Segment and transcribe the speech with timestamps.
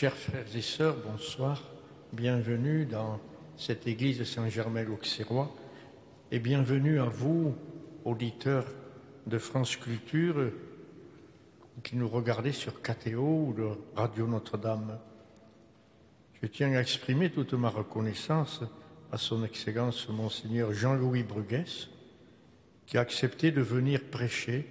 [0.00, 1.62] Chers frères et sœurs, bonsoir.
[2.14, 3.20] Bienvenue dans
[3.58, 5.54] cette église Saint-Germain-l'Auxerrois
[6.32, 7.54] et bienvenue à vous,
[8.06, 8.64] auditeurs
[9.26, 10.52] de France Culture,
[11.82, 14.98] qui nous regardez sur KTO ou de Radio Notre-Dame.
[16.40, 18.62] Je tiens à exprimer toute ma reconnaissance
[19.12, 21.90] à son Excellence Monseigneur Jean-Louis Bruguès,
[22.86, 24.66] qui a accepté de venir prêcher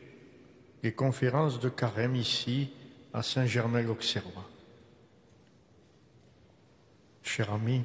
[0.81, 2.71] les conférences de carême ici
[3.13, 4.48] à Saint-Germain-l'Auxerrois.
[7.29, 7.83] Cher ami,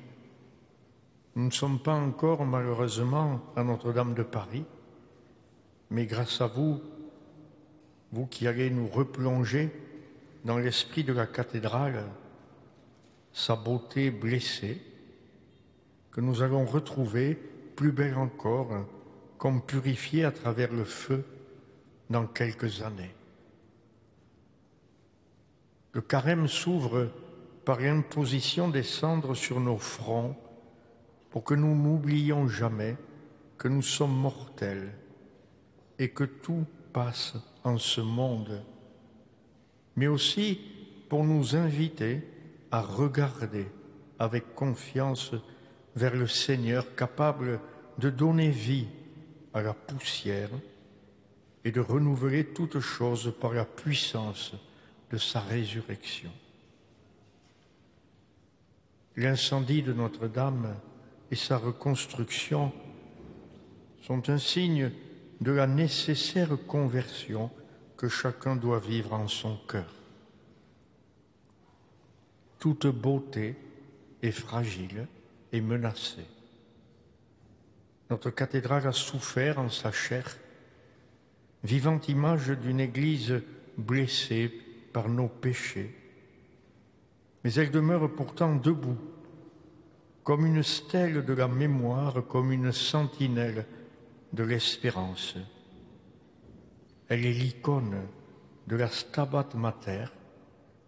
[1.37, 4.65] nous ne sommes pas encore malheureusement à Notre-Dame de Paris,
[5.91, 6.81] mais grâce à vous,
[8.11, 9.71] vous qui allez nous replonger
[10.47, 12.07] dans l'esprit de la cathédrale,
[13.35, 14.81] sa beauté blessée,
[16.11, 17.35] que nous allons retrouver
[17.77, 18.87] plus belle encore,
[19.37, 21.23] comme purifiée à travers le feu
[22.09, 23.15] dans quelques années.
[25.93, 27.11] Le carême s'ouvre
[27.64, 30.37] par l'imposition des cendres sur nos fronts
[31.30, 32.97] pour que nous n'oublions jamais
[33.59, 34.92] que nous sommes mortels
[35.99, 38.62] et que tout passe en ce monde,
[39.97, 40.61] mais aussi
[41.09, 42.23] pour nous inviter
[42.71, 43.66] à regarder
[44.18, 45.33] avec confiance
[45.97, 47.61] vers le Seigneur capable
[47.99, 48.88] de donner vie
[49.52, 50.50] à la poussière
[51.64, 54.54] et de renouveler toutes choses par la puissance
[55.11, 56.30] de sa résurrection.
[59.16, 60.75] L'incendie de Notre-Dame
[61.30, 62.73] et sa reconstruction
[64.02, 64.90] sont un signe
[65.40, 67.50] de la nécessaire conversion
[67.97, 69.92] que chacun doit vivre en son cœur.
[72.59, 73.56] Toute beauté
[74.23, 75.06] est fragile
[75.52, 76.26] et menacée.
[78.11, 80.37] Notre cathédrale a souffert en sa chair,
[81.62, 83.42] vivante image d'une Église
[83.76, 84.52] blessée
[84.92, 85.94] par nos péchés,
[87.45, 88.97] mais elle demeure pourtant debout,
[90.23, 93.67] comme une stèle de la mémoire, comme une sentinelle
[94.33, 95.37] de l'espérance.
[97.09, 98.01] Elle est l'icône
[98.67, 100.07] de la Stabat Mater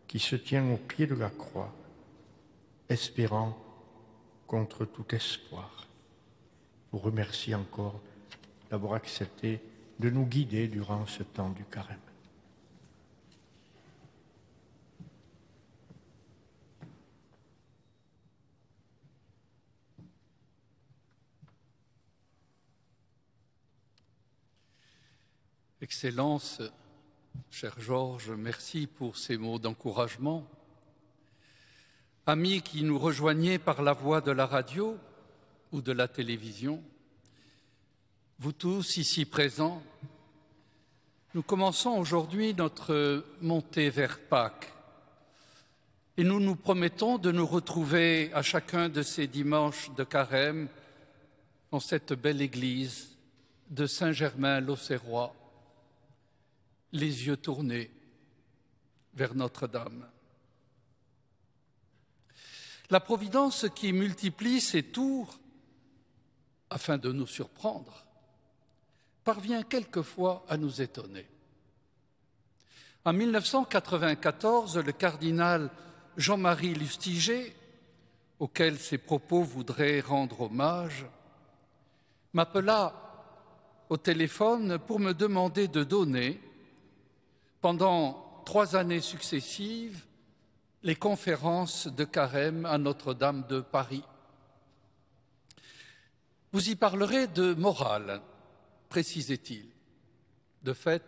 [0.09, 1.75] qui se tient au pied de la croix,
[2.89, 3.57] espérant
[4.47, 5.87] contre tout espoir.
[6.87, 8.01] Je vous remercie encore
[8.71, 9.61] d'avoir accepté
[9.99, 12.06] de nous guider durant ce temps du carême.
[25.83, 26.63] Excellence,
[27.51, 30.49] cher Georges, merci pour ces mots d'encouragement.
[32.25, 34.97] Amis qui nous rejoignez par la voie de la radio
[35.73, 36.83] ou de la télévision,
[38.39, 39.83] vous tous ici présents,
[41.35, 44.73] nous commençons aujourd'hui notre montée vers Pâques
[46.17, 50.69] et nous nous promettons de nous retrouver à chacun de ces dimanches de carême
[51.71, 53.15] dans cette belle église
[53.69, 55.35] de Saint-Germain-l'Auxerrois
[56.93, 57.91] les yeux tournés
[59.15, 60.09] vers Notre-Dame.
[62.91, 65.39] La Providence qui multiplie ses tours
[66.71, 68.05] afin de nous surprendre
[69.25, 71.27] parvient quelquefois à nous étonner.
[73.05, 75.71] En 1994, le cardinal
[76.17, 77.55] Jean-Marie Lustiger,
[78.39, 81.07] auquel ces propos voudraient rendre hommage,
[82.33, 82.95] m'appela
[83.89, 86.41] au téléphone pour me demander de donner
[87.67, 90.05] pendant trois années successives
[90.85, 94.05] les conférences de carême à Notre-Dame de Paris.
[96.53, 98.23] Vous y parlerez de morale,
[98.89, 99.67] précisait-il.
[100.63, 101.03] De fait,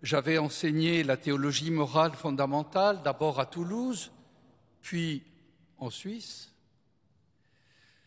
[0.00, 4.10] j'avais enseigné la théologie morale fondamentale d'abord à Toulouse,
[4.80, 5.22] puis
[5.76, 6.50] en Suisse.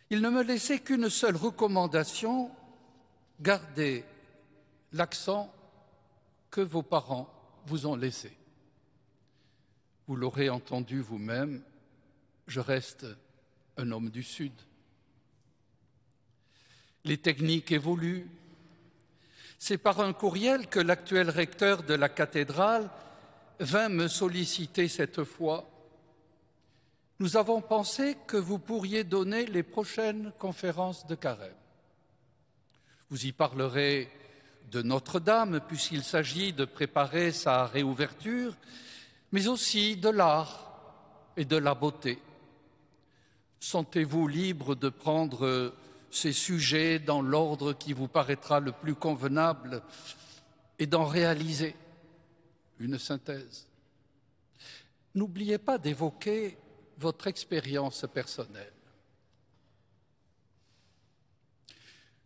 [0.10, 2.50] Il ne me laissait qu'une seule recommandation,
[3.40, 4.04] garder
[4.94, 5.54] l'accent
[6.50, 7.37] que vos parents
[7.68, 8.32] vous ont laissé.
[10.08, 11.62] Vous l'aurez entendu vous-même,
[12.48, 13.06] je reste
[13.76, 14.54] un homme du Sud.
[17.04, 18.28] Les techniques évoluent.
[19.60, 22.90] C'est par un courriel que l'actuel recteur de la cathédrale
[23.60, 25.70] vint me solliciter cette fois.
[27.20, 31.52] Nous avons pensé que vous pourriez donner les prochaines conférences de carême.
[33.10, 34.10] Vous y parlerez
[34.72, 38.56] de Notre-Dame, puisqu'il s'agit de préparer sa réouverture,
[39.32, 40.68] mais aussi de l'art
[41.36, 42.20] et de la beauté.
[43.60, 45.74] Sentez-vous libre de prendre
[46.12, 49.82] ces sujets dans l'ordre qui vous paraîtra le plus convenable
[50.80, 51.76] et d'en réaliser
[52.80, 53.68] une synthèse.
[55.16, 56.58] n'oubliez pas d'évoquer
[57.00, 58.77] votre expérience personnelle.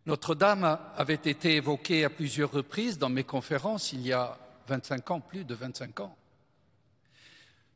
[0.06, 5.20] Notre-Dame avait été évoquée à plusieurs reprises dans mes conférences il y a 25 ans,
[5.20, 6.16] plus de 25 ans,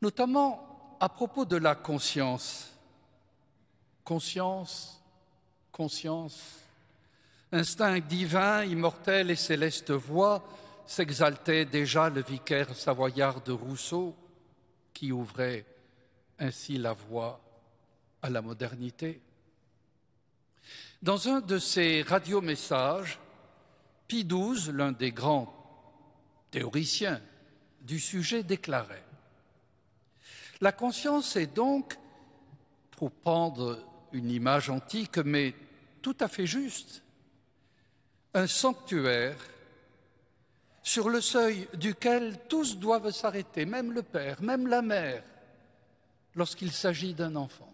[0.02, 2.72] notamment à propos de la conscience.
[4.04, 5.02] Conscience,
[5.72, 6.40] conscience,
[7.52, 10.44] instinct divin, immortel et céleste voix,
[10.86, 14.16] s'exaltait déjà le vicaire savoyard de Rousseau,
[14.94, 15.66] qui ouvrait
[16.40, 17.40] ainsi la voie
[18.22, 19.22] à la modernité.
[21.06, 23.20] Dans un de ses radiomessages,
[24.08, 25.54] Pie XII, l'un des grands
[26.50, 27.22] théoriciens
[27.82, 29.06] du sujet, déclarait
[30.62, 31.96] La conscience est donc,
[32.90, 35.54] pour prendre une image antique mais
[36.02, 37.04] tout à fait juste,
[38.34, 39.38] un sanctuaire
[40.82, 45.24] sur le seuil duquel tous doivent s'arrêter, même le père, même la mère,
[46.34, 47.72] lorsqu'il s'agit d'un enfant.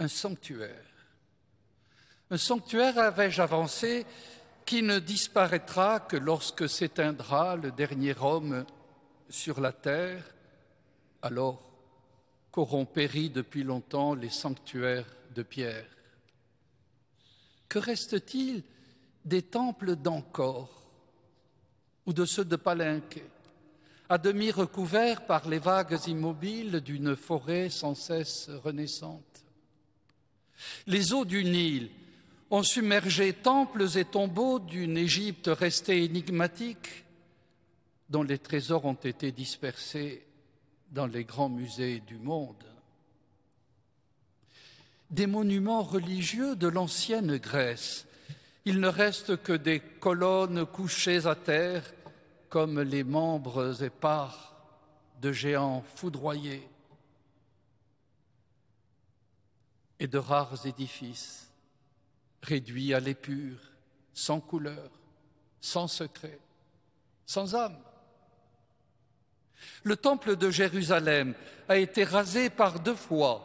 [0.00, 0.87] Un sanctuaire.
[2.30, 4.04] Un sanctuaire, avais-je avancé,
[4.66, 8.66] qui ne disparaîtra que lorsque s'éteindra le dernier homme
[9.30, 10.22] sur la terre,
[11.22, 11.62] alors
[12.50, 15.86] qu'auront péri depuis longtemps les sanctuaires de pierre?
[17.66, 18.62] Que reste-t-il
[19.24, 20.82] des temples d'Ancor
[22.04, 23.22] ou de ceux de Palenque,
[24.10, 29.44] à demi recouverts par les vagues immobiles d'une forêt sans cesse renaissante?
[30.86, 31.88] Les eaux du Nil
[32.50, 37.04] ont submergé temples et tombeaux d'une Égypte restée énigmatique,
[38.08, 40.24] dont les trésors ont été dispersés
[40.90, 42.64] dans les grands musées du monde.
[45.10, 48.06] Des monuments religieux de l'ancienne Grèce,
[48.64, 51.82] il ne reste que des colonnes couchées à terre
[52.48, 54.54] comme les membres épars
[55.20, 56.66] de géants foudroyés
[60.00, 61.47] et de rares édifices
[62.42, 63.58] réduit à l'épure,
[64.12, 64.90] sans couleur,
[65.60, 66.38] sans secret,
[67.26, 67.78] sans âme.
[69.82, 71.34] Le temple de Jérusalem
[71.68, 73.44] a été rasé par deux fois,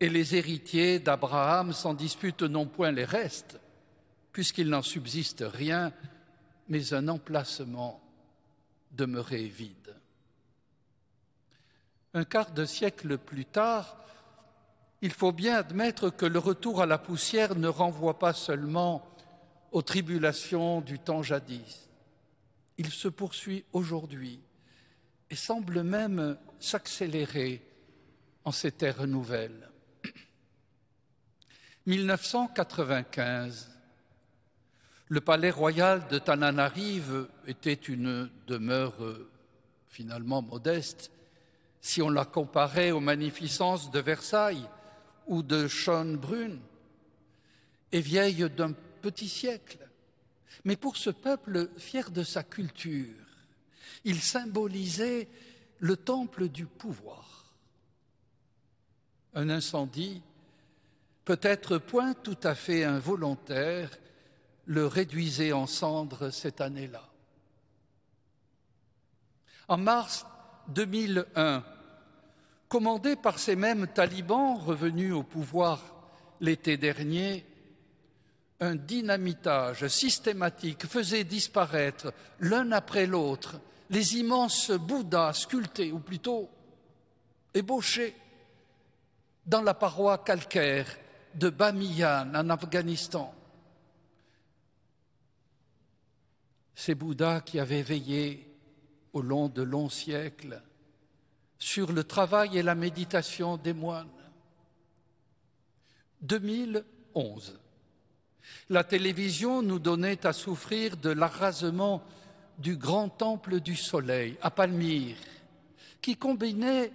[0.00, 3.58] et les héritiers d'Abraham s'en disputent non point les restes,
[4.32, 5.92] puisqu'il n'en subsiste rien,
[6.68, 8.02] mais un emplacement
[8.90, 9.96] demeuré vide.
[12.14, 14.05] Un quart de siècle plus tard,
[15.06, 19.08] il faut bien admettre que le retour à la poussière ne renvoie pas seulement
[19.70, 21.88] aux tribulations du temps jadis.
[22.76, 24.40] Il se poursuit aujourd'hui
[25.30, 27.62] et semble même s'accélérer
[28.44, 29.70] en ces terres nouvelles.
[31.86, 33.70] 1995,
[35.06, 38.96] le palais royal de Tananarive était une demeure
[39.88, 41.12] finalement modeste
[41.80, 44.68] si on la comparait aux magnificences de Versailles
[45.26, 46.60] ou de Schönbrunn
[47.92, 49.78] est vieille d'un petit siècle.
[50.64, 53.14] Mais pour ce peuple fier de sa culture,
[54.04, 55.28] il symbolisait
[55.78, 57.54] le temple du pouvoir.
[59.34, 60.22] Un incendie,
[61.24, 63.90] peut-être point tout à fait involontaire,
[64.64, 67.08] le réduisait en cendres cette année-là.
[69.68, 70.26] En mars
[70.68, 71.64] 2001,
[72.68, 75.82] commandé par ces mêmes talibans revenus au pouvoir
[76.40, 77.44] l'été dernier,
[78.60, 86.50] un dynamitage systématique faisait disparaître l'un après l'autre les immenses Bouddhas sculptés, ou plutôt
[87.54, 88.14] ébauchés,
[89.44, 90.88] dans la paroi calcaire
[91.34, 93.32] de Bamiyan en Afghanistan.
[96.74, 98.52] Ces Bouddhas qui avaient veillé
[99.12, 100.60] au long de longs siècles
[101.58, 104.08] sur le travail et la méditation des moines.
[106.22, 107.58] 2011.
[108.70, 112.02] La télévision nous donnait à souffrir de l'arrasement
[112.58, 115.16] du grand temple du soleil à Palmyre,
[116.00, 116.92] qui combinait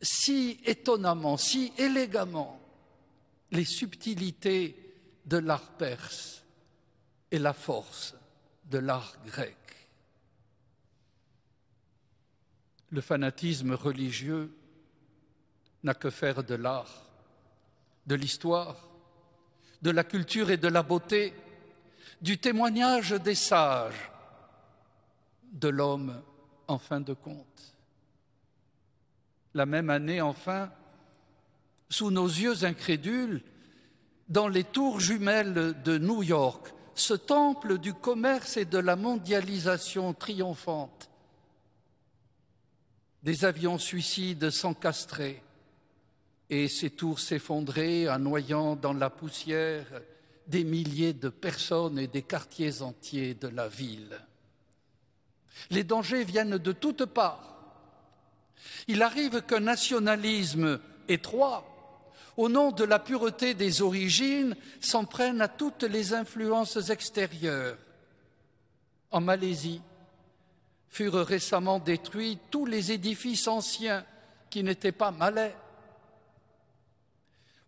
[0.00, 2.60] si étonnamment, si élégamment
[3.50, 4.76] les subtilités
[5.26, 6.42] de l'art perse
[7.30, 8.14] et la force
[8.64, 9.59] de l'art grec.
[12.90, 14.52] Le fanatisme religieux
[15.82, 17.04] n'a que faire de l'art,
[18.06, 18.88] de l'histoire,
[19.82, 21.32] de la culture et de la beauté,
[22.20, 24.10] du témoignage des sages,
[25.52, 26.22] de l'homme
[26.68, 27.76] en fin de compte.
[29.54, 30.70] La même année, enfin,
[31.88, 33.42] sous nos yeux incrédules,
[34.28, 40.12] dans les tours jumelles de New York, ce temple du commerce et de la mondialisation
[40.14, 41.09] triomphante
[43.22, 45.42] des avions suicides s'encastraient
[46.48, 49.86] et ces tours s'effondraient, noyant dans la poussière
[50.46, 54.18] des milliers de personnes et des quartiers entiers de la ville.
[55.70, 57.46] Les dangers viennent de toutes parts.
[58.88, 61.66] Il arrive qu'un nationalisme étroit,
[62.36, 67.76] au nom de la pureté des origines, s'en prenne à toutes les influences extérieures.
[69.12, 69.82] En Malaisie,
[70.90, 74.04] furent récemment détruits tous les édifices anciens
[74.50, 75.56] qui n'étaient pas malais.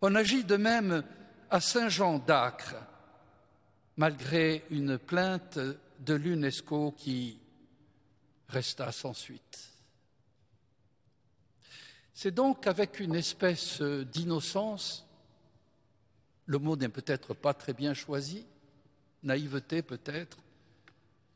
[0.03, 1.05] On agit de même
[1.49, 2.75] à Saint-Jean d'Acre,
[3.97, 5.59] malgré une plainte
[6.01, 7.39] de l'UNESCO qui
[8.49, 9.71] resta sans suite.
[12.13, 15.07] C'est donc avec une espèce d'innocence,
[16.47, 18.45] le mot n'est peut-être pas très bien choisi,
[19.23, 20.39] naïveté peut-être,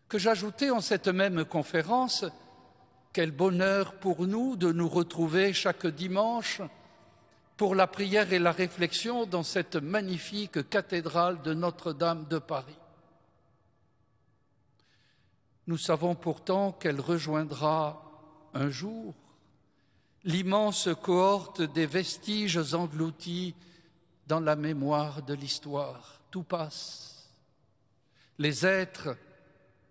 [0.08, 2.24] que j'ajoutais en cette même conférence
[3.12, 6.60] quel bonheur pour nous de nous retrouver chaque dimanche
[7.56, 12.76] pour la prière et la réflexion dans cette magnifique cathédrale de Notre-Dame de Paris.
[15.66, 18.02] Nous savons pourtant qu'elle rejoindra
[18.52, 19.14] un jour
[20.24, 23.54] l'immense cohorte des vestiges engloutis
[24.26, 26.20] dans la mémoire de l'histoire.
[26.30, 27.30] Tout passe.
[28.38, 29.16] Les êtres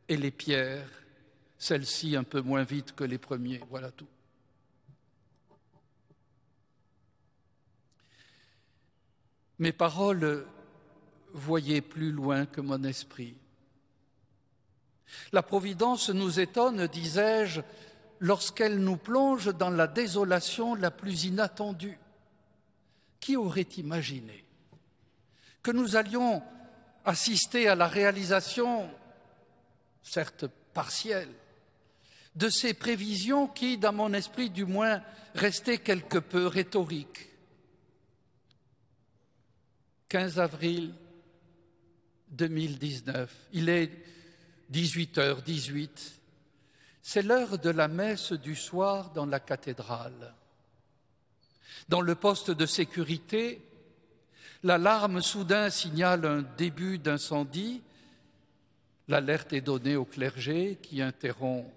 [0.07, 0.87] et les pierres,
[1.57, 3.61] celles-ci un peu moins vite que les premiers.
[3.69, 4.07] Voilà tout.
[9.59, 10.45] Mes paroles
[11.33, 13.35] voyaient plus loin que mon esprit.
[15.31, 17.61] La Providence nous étonne, disais-je,
[18.19, 21.97] lorsqu'elle nous plonge dans la désolation la plus inattendue.
[23.19, 24.45] Qui aurait imaginé
[25.63, 26.43] que nous allions
[27.05, 28.87] assister à la réalisation
[30.05, 31.33] certes partielle,
[32.35, 35.01] de ces prévisions qui, dans mon esprit du moins,
[35.33, 37.29] restaient quelque peu rhétoriques.
[40.09, 40.93] 15 avril
[42.29, 43.91] 2019, il est
[44.71, 45.89] 18h18,
[47.01, 50.33] c'est l'heure de la messe du soir dans la cathédrale.
[51.89, 53.61] Dans le poste de sécurité,
[54.63, 57.81] l'alarme soudain signale un début d'incendie
[59.07, 61.71] L'alerte est donnée au clergé qui interrompt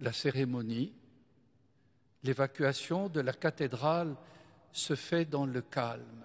[0.00, 0.92] la cérémonie.
[2.22, 4.14] L'évacuation de la cathédrale
[4.72, 6.24] se fait dans le calme.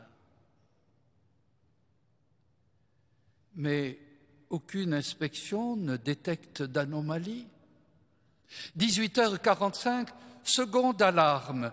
[3.55, 3.99] Mais
[4.49, 7.47] aucune inspection ne détecte d'anomalie.
[8.77, 10.07] 18h45,
[10.43, 11.71] seconde alarme.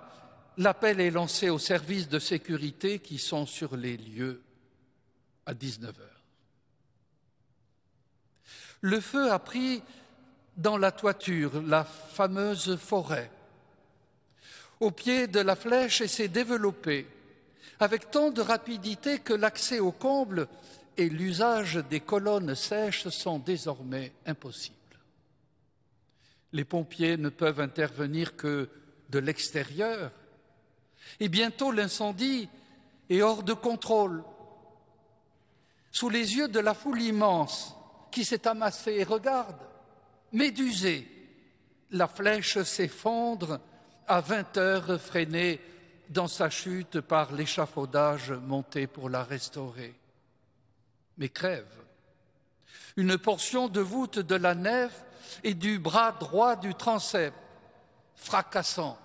[0.59, 4.43] L'appel est lancé aux services de sécurité qui sont sur les lieux
[5.45, 6.16] à 19h.
[8.87, 9.83] Le feu a pris
[10.57, 13.33] dans la toiture, la fameuse forêt.
[14.79, 17.09] Au pied de la flèche et s'est développé
[17.81, 20.47] avec tant de rapidité que l'accès au comble
[20.97, 24.77] et l'usage des colonnes sèches sont désormais impossibles.
[26.53, 28.69] Les pompiers ne peuvent intervenir que
[29.11, 30.13] de l'extérieur
[31.19, 32.49] et bientôt l'incendie
[33.11, 34.23] est hors de contrôle.
[35.91, 37.76] Sous les yeux de la foule immense,
[38.11, 39.61] qui s'est amassé et regarde,
[40.33, 41.07] médusé,
[41.91, 43.61] la flèche s'effondre
[44.07, 45.61] à vingt heures freinée
[46.09, 49.95] dans sa chute par l'échafaudage monté pour la restaurer.
[51.19, 51.67] Mais crève.
[52.97, 55.05] Une portion de voûte de la nef
[55.43, 57.35] et du bras droit du transept,
[58.15, 58.99] fracassant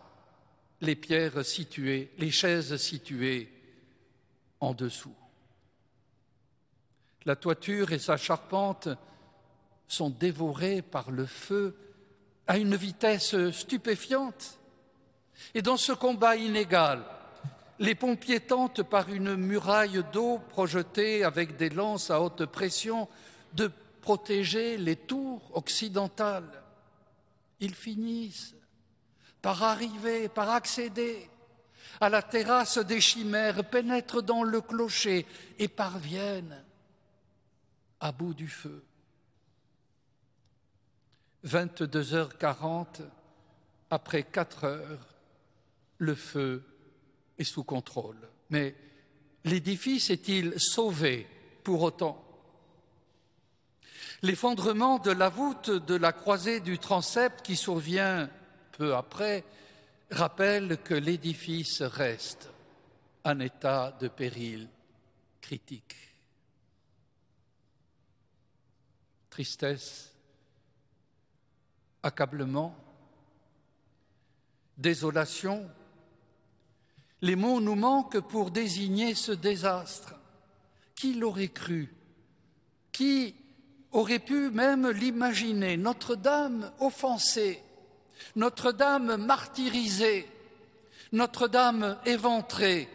[0.82, 3.52] les pierres situées, les chaises situées
[4.60, 5.16] en dessous.
[7.26, 8.90] La toiture et sa charpente
[9.88, 11.76] sont dévorées par le feu
[12.48, 14.58] à une vitesse stupéfiante.
[15.54, 17.04] Et dans ce combat inégal,
[17.80, 23.08] les pompiers tentent par une muraille d'eau projetée avec des lances à haute pression
[23.54, 26.64] de protéger les tours occidentales.
[27.60, 28.56] Ils finissent
[29.42, 31.30] par arriver, par accéder
[32.00, 35.26] à la terrasse des chimères, pénètrent dans le clocher
[35.60, 36.64] et parviennent
[38.02, 38.84] à bout du feu.
[41.46, 43.02] 22h40,
[43.90, 45.08] après 4 heures,
[45.98, 46.64] le feu
[47.38, 48.18] est sous contrôle.
[48.50, 48.76] Mais
[49.46, 51.28] l'édifice est-il sauvé
[51.64, 52.24] pour autant?
[54.24, 58.30] L'effondrement de la voûte de la croisée du transept qui survient
[58.74, 59.44] peu après
[60.12, 62.50] rappelle que l'édifice reste
[63.24, 64.68] en état de péril
[65.42, 66.11] critique.
[69.32, 70.12] Tristesse,
[72.04, 72.76] accablement,
[74.78, 75.68] désolation.
[77.22, 80.14] Les mots nous manquent pour désigner ce désastre.
[80.96, 81.94] Qui l'aurait cru?
[82.92, 83.34] Qui
[83.92, 85.78] aurait pu même l'imaginer?
[85.78, 87.64] Notre-Dame offensée,
[88.36, 90.28] Notre-Dame martyrisée,
[91.14, 92.90] Notre-Dame éventrée,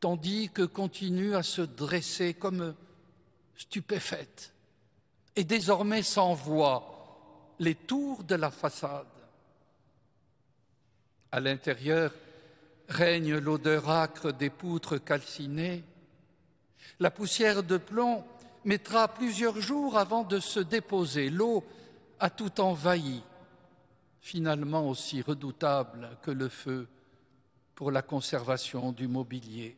[0.00, 2.74] tandis que continue à se dresser comme
[3.56, 4.52] stupéfaite
[5.36, 9.06] et désormais sans voix les tours de la façade.
[11.30, 12.12] À l'intérieur
[12.88, 15.82] règne l'odeur âcre des poutres calcinées.
[17.00, 18.24] La poussière de plomb
[18.64, 21.30] mettra plusieurs jours avant de se déposer.
[21.30, 21.64] L'eau
[22.20, 23.22] a tout envahi,
[24.20, 26.88] finalement aussi redoutable que le feu
[27.74, 29.76] pour la conservation du mobilier.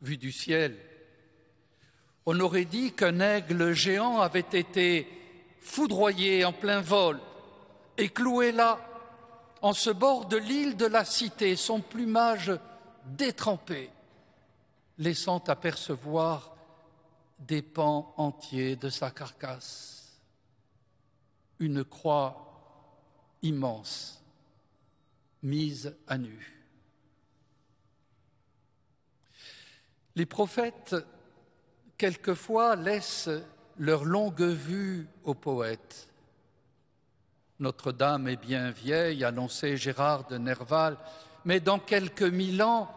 [0.00, 0.76] Vu du ciel,
[2.26, 5.08] on aurait dit qu'un aigle géant avait été
[5.60, 7.20] foudroyé en plein vol
[7.96, 8.80] et cloué là,
[9.62, 12.52] en ce bord de l'île de la cité, son plumage
[13.04, 13.90] détrempé,
[14.98, 16.56] laissant apercevoir
[17.38, 20.20] des pans entiers de sa carcasse,
[21.58, 22.46] une croix
[23.42, 24.22] immense
[25.42, 26.56] mise à nu.
[30.16, 30.96] Les prophètes
[32.00, 33.28] quelquefois laissent
[33.76, 36.08] leur longue vue aux poètes.
[37.58, 40.96] Notre-Dame est bien vieille, annonçait Gérard de Nerval,
[41.44, 42.90] mais dans quelques mille ans,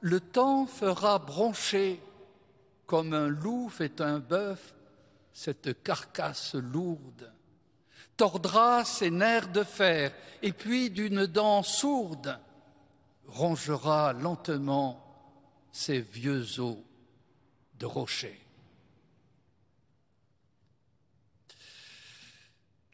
[0.00, 2.00] le temps fera broncher,
[2.86, 4.74] comme un loup fait un bœuf,
[5.32, 7.32] cette carcasse lourde,
[8.16, 12.40] tordra ses nerfs de fer, et puis d'une dent sourde,
[13.28, 15.00] rongera lentement
[15.70, 16.78] ses vieux os
[17.78, 18.40] de rocher.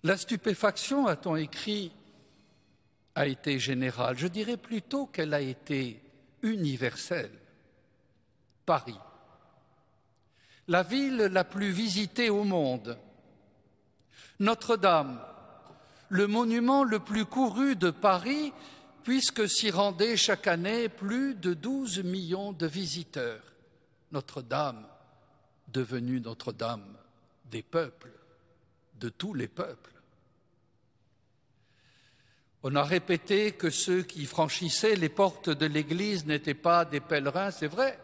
[0.03, 1.93] La stupéfaction, a-t-on écrit,
[3.15, 4.17] a été générale.
[4.17, 6.03] Je dirais plutôt qu'elle a été
[6.43, 7.33] universelle.
[8.65, 8.99] Paris,
[10.69, 12.97] la ville la plus visitée au monde,
[14.39, 15.21] Notre-Dame,
[16.09, 18.53] le monument le plus couru de Paris,
[19.03, 23.50] puisque s'y rendaient chaque année plus de 12 millions de visiteurs.
[24.13, 24.87] Notre-Dame,
[25.69, 26.97] devenue Notre-Dame
[27.45, 28.13] des peuples,
[28.95, 29.93] de tous les peuples.
[32.63, 37.51] On a répété que ceux qui franchissaient les portes de l'Église n'étaient pas des pèlerins,
[37.51, 37.99] c'est vrai.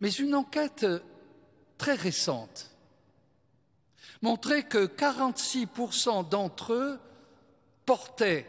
[0.00, 0.86] Mais une enquête
[1.78, 2.70] très récente
[4.22, 7.00] montrait que 46% d'entre eux
[7.84, 8.46] portaient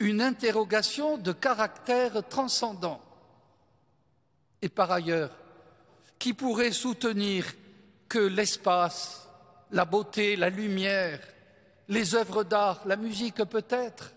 [0.00, 3.02] une interrogation de caractère transcendant.
[4.62, 5.30] Et par ailleurs,
[6.18, 7.44] qui pourrait soutenir
[8.08, 9.28] que l'espace,
[9.70, 11.20] la beauté, la lumière,
[11.88, 14.12] les œuvres d'art, la musique peut-être,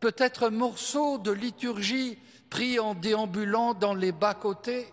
[0.00, 2.18] peut-être un morceau de liturgie
[2.50, 4.92] pris en déambulant dans les bas-côtés,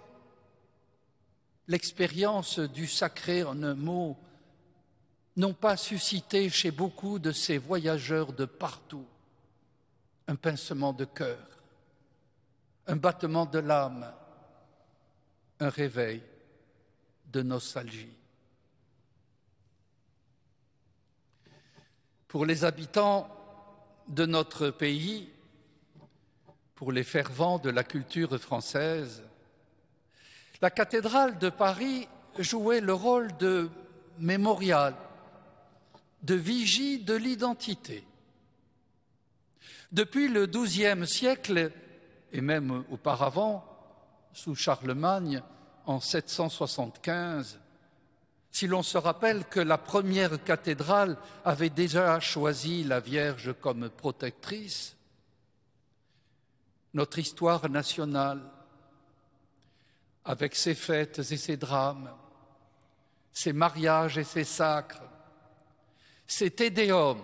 [1.67, 4.17] l'expérience du sacré en un mot
[5.37, 9.05] n'ont pas suscité chez beaucoup de ces voyageurs de partout
[10.27, 11.37] un pincement de cœur,
[12.87, 14.11] un battement de l'âme,
[15.61, 16.21] un réveil
[17.31, 18.11] de nostalgie.
[22.27, 23.29] Pour les habitants
[24.07, 25.29] de notre pays,
[26.73, 29.23] pour les fervents de la culture française,
[30.61, 32.07] la cathédrale de Paris
[32.39, 33.69] jouait le rôle de
[34.17, 34.95] mémorial,
[36.23, 38.03] de vigie de l'identité.
[39.91, 41.71] Depuis le XIIe siècle,
[42.31, 43.70] et même auparavant,
[44.33, 45.41] sous Charlemagne,
[45.85, 47.59] en 775,
[48.51, 54.95] si l'on se rappelle que la première cathédrale avait déjà choisi la Vierge comme protectrice,
[56.93, 58.41] notre histoire nationale,
[60.25, 62.11] avec ses fêtes et ses drames,
[63.31, 65.01] ses mariages et ses sacres,
[66.27, 67.23] ses tédéums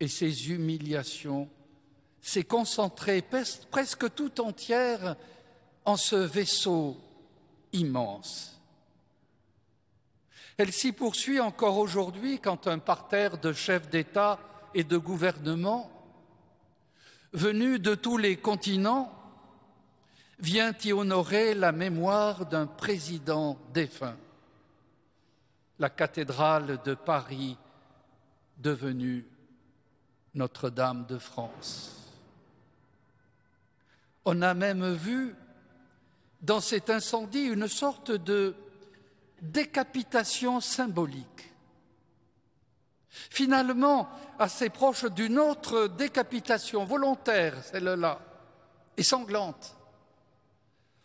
[0.00, 1.48] et ses humiliations,
[2.22, 3.22] s'est concentrée
[3.70, 5.16] presque tout entière
[5.84, 6.96] en ce vaisseau
[7.72, 8.50] immense
[10.60, 14.38] elle s'y poursuit encore aujourd'hui quand un parterre de chefs d'État
[14.74, 15.90] et de gouvernement,
[17.32, 19.10] venus de tous les continents,
[20.38, 24.18] vient y honorer la mémoire d'un président défunt,
[25.78, 27.56] la cathédrale de Paris
[28.58, 29.26] devenue
[30.34, 32.06] Notre-Dame de France.
[34.26, 35.34] On a même vu
[36.40, 38.54] dans cet incendie une sorte de
[39.42, 41.52] décapitation symbolique.
[43.08, 48.20] Finalement, assez proche d'une autre décapitation volontaire, celle-là,
[48.96, 49.76] et sanglante,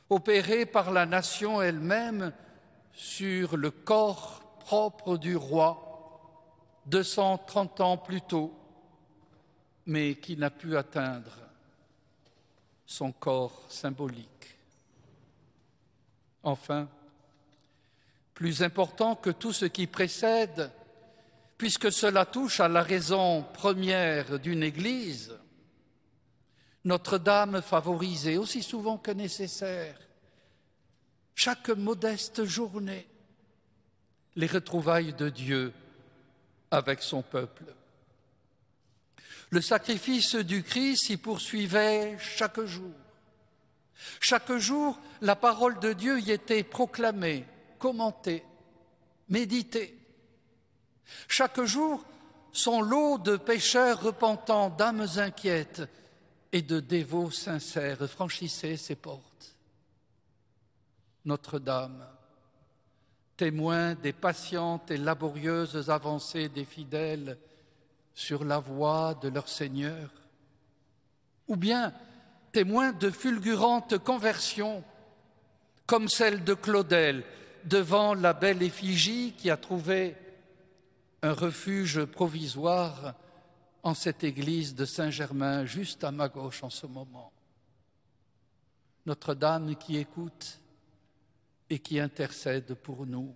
[0.09, 2.31] opérée par la nation elle-même
[2.93, 5.81] sur le corps propre du roi
[6.85, 8.53] 230 ans plus tôt,
[9.87, 11.31] mais qui n'a pu atteindre
[12.85, 14.34] son corps symbolique.
[16.45, 16.87] Enfin,
[18.35, 20.71] plus important que tout ce qui précède,
[21.57, 25.35] puisque cela touche à la raison première d'une Église,
[26.83, 29.97] Notre-Dame favorisait aussi souvent que nécessaire,
[31.33, 33.07] chaque modeste journée,
[34.35, 35.73] les retrouvailles de Dieu
[36.69, 37.65] avec son peuple.
[39.49, 42.93] Le sacrifice du Christ s'y poursuivait chaque jour.
[44.19, 47.45] Chaque jour, la parole de Dieu y était proclamée,
[47.79, 48.43] commentée,
[49.29, 49.97] méditée.
[51.27, 52.03] Chaque jour,
[52.51, 55.83] son lot de pécheurs repentants, d'âmes inquiètes
[56.51, 59.55] et de dévots sincères franchissait ses portes.
[61.25, 62.07] Notre-Dame,
[63.35, 67.37] témoin des patientes et laborieuses avancées des fidèles
[68.13, 70.09] sur la voie de leur Seigneur,
[71.47, 71.93] ou bien
[72.55, 74.81] témoin de fulgurantes conversions,
[75.85, 77.25] comme celle de Claudel
[77.65, 80.15] devant la belle effigie qui a trouvé
[81.21, 83.13] un refuge provisoire
[83.83, 87.33] en cette église de Saint-Germain, juste à ma gauche en ce moment.
[89.05, 90.61] Notre-Dame qui écoute
[91.69, 93.35] et qui intercède pour nous.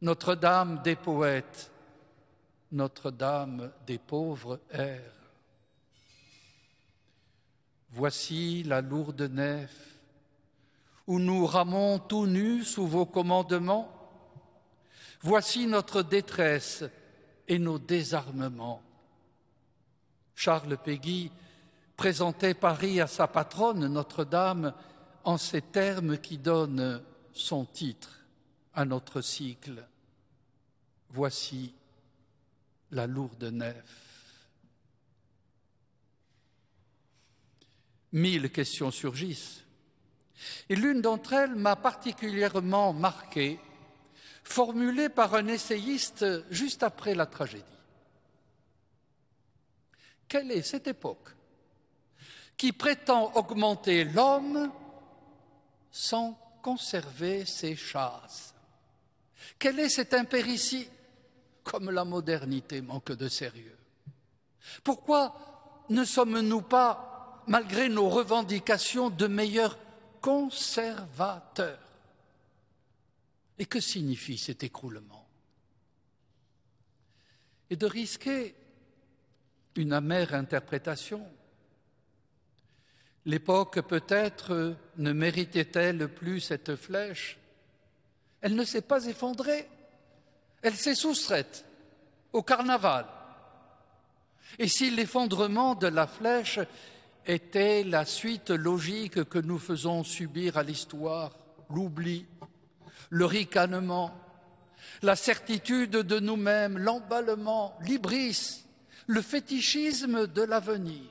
[0.00, 1.72] Notre-Dame des poètes,
[2.70, 5.19] Notre-Dame des pauvres airs.
[7.92, 9.90] Voici la lourde nef
[11.10, 13.88] où nous ramons tout nus sous vos commandements.
[15.22, 16.84] Voici notre détresse
[17.48, 18.80] et nos désarmements.
[20.36, 21.32] Charles Péguy
[21.96, 24.72] présentait Paris à sa patronne, Notre-Dame,
[25.24, 28.20] en ces termes qui donnent son titre
[28.72, 29.84] à notre cycle.
[31.08, 31.74] Voici
[32.92, 34.09] la lourde nef.
[38.12, 39.64] Mille questions surgissent.
[40.68, 43.60] Et l'une d'entre elles m'a particulièrement marqué,
[44.42, 47.64] formulée par un essayiste juste après la tragédie.
[50.26, 51.30] Quelle est cette époque
[52.56, 54.72] qui prétend augmenter l'homme
[55.90, 58.54] sans conserver ses chasses?
[59.58, 60.88] Quelle est cette impéritie
[61.64, 63.76] Comme la modernité manque de sérieux?
[64.84, 67.09] Pourquoi ne sommes-nous pas,
[67.50, 69.76] malgré nos revendications, de meilleurs
[70.20, 71.80] conservateurs.
[73.58, 75.26] Et que signifie cet écroulement?
[77.68, 78.54] Et de risquer
[79.74, 81.26] une amère interprétation.
[83.26, 87.36] L'époque peut-être ne méritait-elle plus cette flèche?
[88.42, 89.68] Elle ne s'est pas effondrée,
[90.62, 91.64] elle s'est soustraite
[92.32, 93.06] au carnaval.
[94.60, 96.60] Et si l'effondrement de la flèche
[97.30, 101.36] était la suite logique que nous faisons subir à l'histoire,
[101.70, 102.26] l'oubli,
[103.08, 104.12] le ricanement,
[105.02, 108.64] la certitude de nous-mêmes, l'emballement, l'ibris,
[109.06, 111.08] le fétichisme de l'avenir,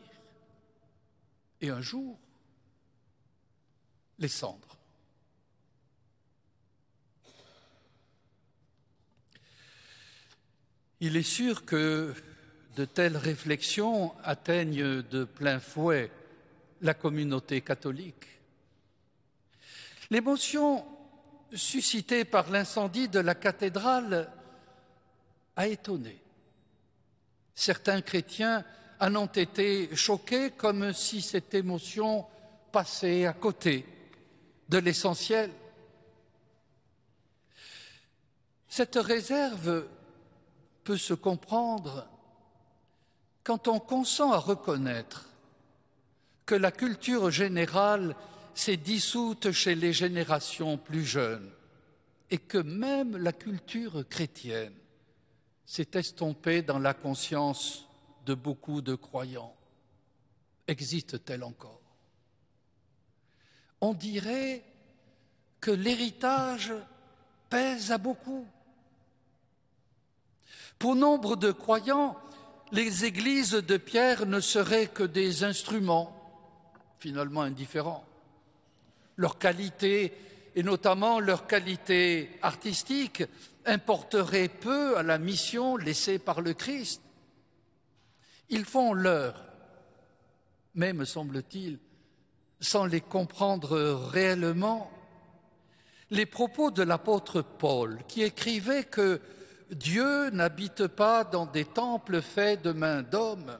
[1.61, 2.19] et un jour,
[4.17, 4.77] les cendres.
[11.01, 12.13] Il est sûr que
[12.75, 16.11] de telles réflexions atteignent de plein fouet
[16.81, 18.25] la communauté catholique.
[20.09, 20.85] L'émotion
[21.53, 24.31] suscitée par l'incendie de la cathédrale
[25.55, 26.21] a étonné.
[27.53, 28.63] Certains chrétiens
[28.99, 32.25] en ont été choqués comme si cette émotion
[32.71, 33.85] passait à côté
[34.69, 35.51] de l'essentiel.
[38.67, 39.87] Cette réserve
[40.83, 42.07] peut se comprendre
[43.49, 45.25] quand on consent à reconnaître
[46.45, 48.15] que la culture générale
[48.53, 51.49] s'est dissoute chez les générations plus jeunes
[52.29, 54.75] et que même la culture chrétienne
[55.65, 57.87] s'est estompée dans la conscience
[58.27, 59.55] de beaucoup de croyants
[60.67, 61.81] existe-t-elle encore?
[63.81, 64.63] On dirait
[65.59, 66.71] que l'héritage
[67.49, 68.45] pèse à beaucoup.
[70.77, 72.15] Pour nombre de croyants,
[72.71, 76.15] les églises de Pierre ne seraient que des instruments,
[76.99, 78.05] finalement indifférents.
[79.15, 80.13] Leur qualité,
[80.55, 83.23] et notamment leur qualité artistique,
[83.65, 87.01] importerait peu à la mission laissée par le Christ.
[88.49, 89.45] Ils font leur,
[90.75, 91.79] mais, me semble-t-il,
[92.59, 93.77] sans les comprendre
[94.11, 94.91] réellement,
[96.11, 99.21] les propos de l'apôtre Paul, qui écrivait que
[99.71, 103.59] Dieu n'habite pas dans des temples faits de mains d'hommes.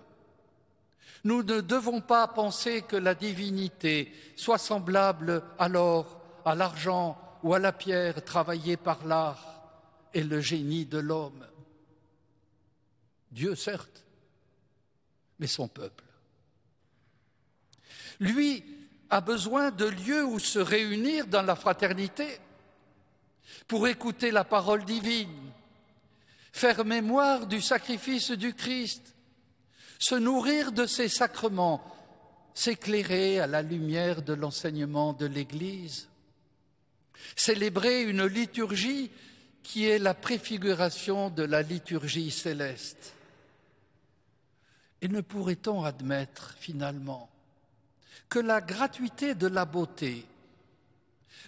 [1.23, 7.59] Nous ne devons pas penser que la divinité soit semblable alors à l'argent ou à
[7.59, 9.59] la pierre travaillée par l'art
[10.13, 11.45] et le génie de l'homme.
[13.31, 14.05] Dieu, certes,
[15.37, 16.03] mais son peuple.
[18.19, 18.63] Lui
[19.09, 22.39] a besoin de lieux où se réunir dans la fraternité
[23.67, 25.48] pour écouter la parole divine,
[26.59, 29.15] faire mémoire du sacrifice du Christ,
[29.97, 31.81] se nourrir de ses sacrements,
[32.53, 36.09] s'éclairer à la lumière de l'enseignement de l'Église,
[37.37, 39.09] célébrer une liturgie
[39.63, 43.13] qui est la préfiguration de la liturgie céleste.
[45.01, 47.29] Et ne pourrait-on admettre finalement
[48.27, 50.25] que la gratuité de la beauté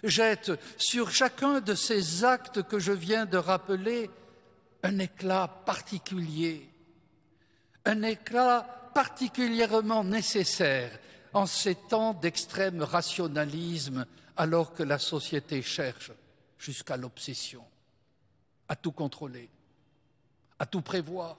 [0.04, 4.08] jette sur chacun de ces actes que je viens de rappeler
[4.82, 6.68] un éclat particulier,
[7.84, 10.98] un éclat particulièrement nécessaire
[11.32, 14.06] en ces temps d'extrême rationalisme
[14.36, 16.12] alors que la société cherche
[16.58, 17.64] jusqu'à l'obsession,
[18.68, 19.48] à tout contrôler,
[20.58, 21.36] à tout prévoir.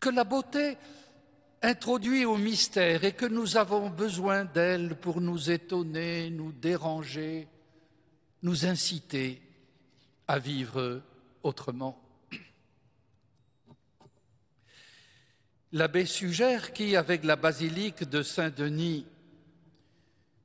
[0.00, 0.76] Que la beauté
[1.62, 7.48] introduit au mystère et que nous avons besoin d'elle pour nous étonner, nous déranger,
[8.42, 9.40] nous inciter
[10.28, 11.02] à vivre
[11.44, 12.00] autrement.
[15.72, 19.06] L'abbé suggère qui, avec la basilique de Saint-Denis,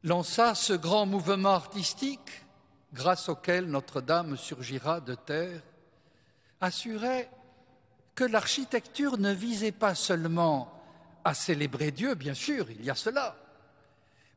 [0.03, 2.45] lança ce grand mouvement artistique
[2.93, 5.61] grâce auquel Notre-Dame surgira de terre,
[6.59, 7.29] assurait
[8.15, 10.73] que l'architecture ne visait pas seulement
[11.23, 13.35] à célébrer Dieu, bien sûr, il y a cela,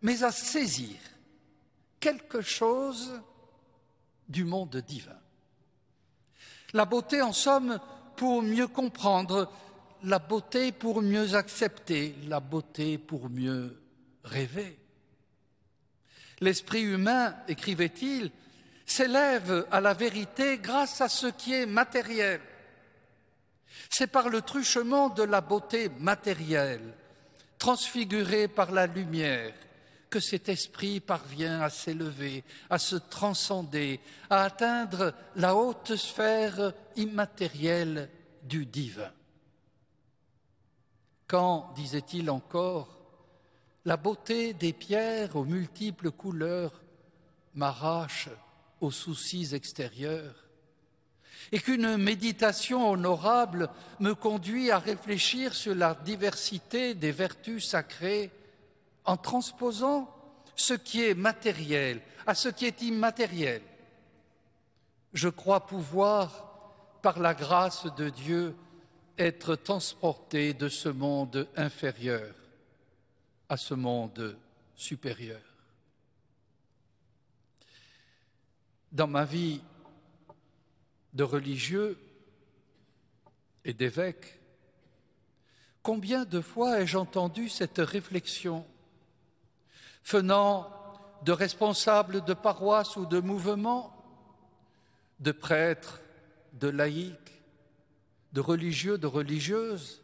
[0.02, 0.96] mais à saisir
[1.98, 3.20] quelque chose
[4.28, 5.21] du monde divin.
[6.72, 7.78] La beauté, en somme,
[8.16, 9.50] pour mieux comprendre,
[10.04, 13.80] la beauté pour mieux accepter, la beauté pour mieux
[14.24, 14.78] rêver.
[16.40, 18.30] L'esprit humain, écrivait-il,
[18.84, 22.40] s'élève à la vérité grâce à ce qui est matériel.
[23.90, 26.94] C'est par le truchement de la beauté matérielle,
[27.58, 29.52] transfigurée par la lumière,
[30.12, 33.98] que cet esprit parvient à s'élever, à se transcender,
[34.28, 38.10] à atteindre la haute sphère immatérielle
[38.42, 39.10] du divin.
[41.26, 43.00] Quand, disait-il encore,
[43.86, 46.82] la beauté des pierres aux multiples couleurs
[47.54, 48.28] m'arrache
[48.82, 50.44] aux soucis extérieurs,
[51.52, 58.30] et qu'une méditation honorable me conduit à réfléchir sur la diversité des vertus sacrées,
[59.04, 60.08] en transposant
[60.54, 63.62] ce qui est matériel à ce qui est immatériel.
[65.12, 68.56] Je crois pouvoir, par la grâce de Dieu,
[69.18, 72.34] être transporté de ce monde inférieur
[73.48, 74.38] à ce monde
[74.74, 75.40] supérieur.
[78.90, 79.60] Dans ma vie
[81.12, 81.98] de religieux
[83.64, 84.40] et d'évêque,
[85.82, 88.66] combien de fois ai-je entendu cette réflexion
[90.04, 90.70] venant
[91.24, 93.96] de responsables de paroisses ou de mouvements,
[95.20, 96.00] de prêtres,
[96.54, 97.42] de laïcs,
[98.32, 100.02] de religieux, de religieuses,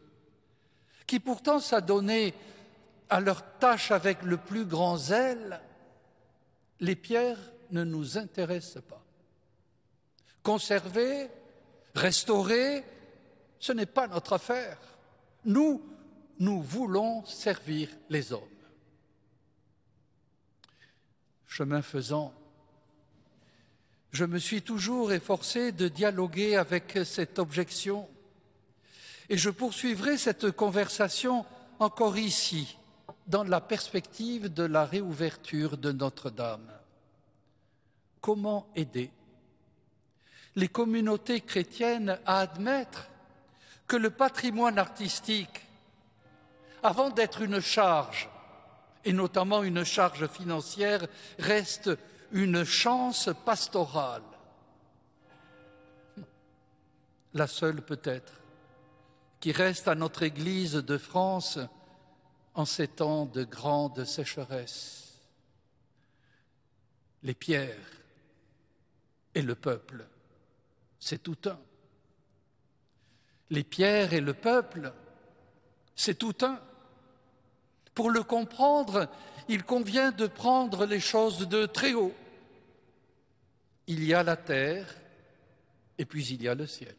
[1.07, 2.35] qui pourtant s'adonnaient
[3.11, 5.61] à leur tâche avec le plus grand zèle,
[6.81, 7.39] les pierres
[7.71, 9.03] ne nous intéressent pas.
[10.43, 11.29] Conserver,
[11.95, 12.85] restaurer,
[13.59, 14.79] ce n'est pas notre affaire.
[15.45, 15.83] Nous,
[16.39, 18.58] nous voulons servir les hommes.
[21.49, 22.33] Chemin faisant,
[24.13, 28.09] je me suis toujours efforcé de dialoguer avec cette objection
[29.29, 31.45] et je poursuivrai cette conversation
[31.81, 32.79] encore ici,
[33.27, 36.71] dans la perspective de la réouverture de Notre-Dame.
[38.21, 39.11] Comment aider
[40.57, 43.09] les communautés chrétiennes à admettre
[43.87, 45.67] que le patrimoine artistique,
[46.83, 48.29] avant d'être une charge,
[49.09, 51.07] et notamment une charge financière,
[51.39, 51.91] reste
[52.31, 54.21] une chance pastorale.
[57.33, 58.35] La seule peut-être
[59.41, 61.59] qui reste à notre Église de France
[62.53, 65.15] en ces temps de grande sécheresse.
[67.23, 68.03] Les pierres
[69.35, 70.07] et le peuple
[71.01, 71.59] c'est tout un.
[73.49, 74.93] Les pierres et le peuple,
[75.97, 76.61] c'est tout un.
[77.99, 79.09] Pour le comprendre,
[79.49, 82.15] il convient de prendre les choses de très haut.
[83.89, 84.87] Il y a la terre
[85.99, 86.95] et puis il y a le ciel.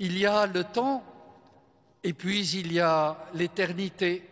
[0.00, 1.04] Il y a le temps
[2.02, 4.28] et puis il y a l'éternité.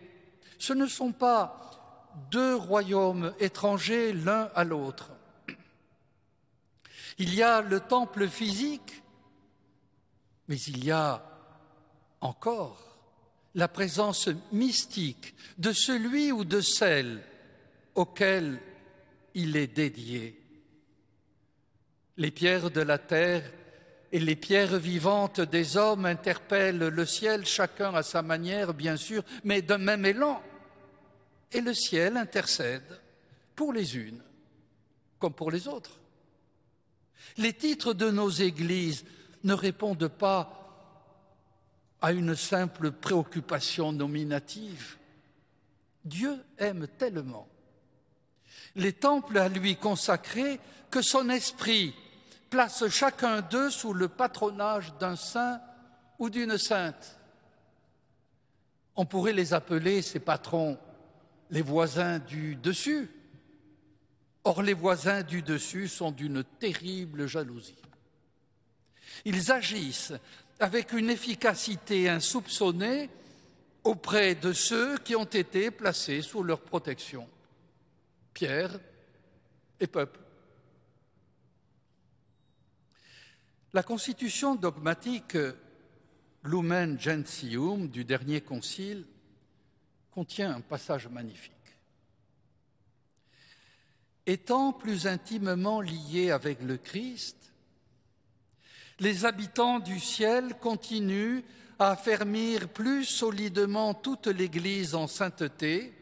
[0.59, 5.09] Ce ne sont pas deux royaumes étrangers l'un à l'autre.
[7.17, 9.03] Il y a le temple physique,
[10.49, 11.23] mais il y a
[12.19, 12.94] encore
[13.55, 17.21] la présence mystique de celui ou de celle
[17.95, 18.59] auquel
[19.33, 20.39] il est dédié.
[22.17, 23.43] Les pierres de la terre
[24.11, 29.23] et les pierres vivantes des hommes interpellent le ciel, chacun à sa manière, bien sûr,
[29.43, 30.41] mais d'un même élan.
[31.51, 33.01] Et le ciel intercède
[33.55, 34.21] pour les unes
[35.19, 35.99] comme pour les autres.
[37.37, 39.05] Les titres de nos églises
[39.43, 40.64] ne répondent pas
[42.01, 44.97] à une simple préoccupation nominative.
[46.03, 47.47] Dieu aime tellement
[48.75, 50.59] les temples à lui consacrés
[50.91, 51.95] que son esprit
[52.49, 55.61] place chacun d'eux sous le patronage d'un saint
[56.19, 57.17] ou d'une sainte.
[58.95, 60.77] On pourrait les appeler, ces patrons,
[61.49, 63.09] les voisins du dessus.
[64.43, 67.75] Or, les voisins du dessus sont d'une terrible jalousie.
[69.25, 70.13] Ils agissent
[70.59, 73.09] avec une efficacité insoupçonnée
[73.83, 77.29] auprès de ceux qui ont été placés sous leur protection,
[78.33, 78.79] Pierre
[79.79, 80.19] et peuple.
[83.73, 85.37] La constitution dogmatique
[86.45, 89.05] Lumen Gentium du dernier concile
[90.11, 91.51] contient un passage magnifique.
[94.25, 97.44] Étant plus intimement liés avec le Christ,
[98.99, 101.41] les habitants du ciel continuent
[101.79, 105.93] à affermir plus solidement toute l'Église en sainteté.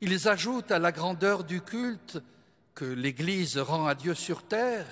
[0.00, 2.18] Ils ajoutent à la grandeur du culte
[2.74, 4.86] que l'Église rend à Dieu sur terre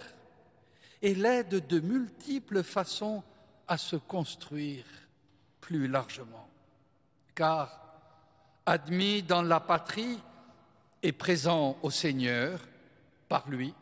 [1.02, 3.22] et l'aident de multiples façons
[3.68, 4.86] à se construire
[5.60, 6.48] plus largement.
[7.34, 7.80] Car,
[8.64, 10.18] admis dans la patrie
[11.02, 12.60] et présent au Seigneur,
[13.28, 13.74] par lui,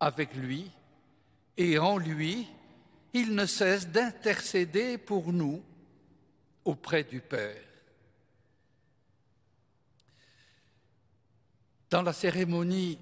[0.00, 0.70] avec lui,
[1.56, 2.46] et en lui,
[3.12, 5.62] il ne cesse d'intercéder pour nous
[6.64, 7.62] auprès du Père.
[11.88, 12.98] Dans la cérémonie